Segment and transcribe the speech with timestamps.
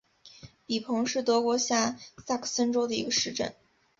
[0.65, 1.95] 比彭是德国下
[2.25, 3.53] 萨克森州的一个市镇。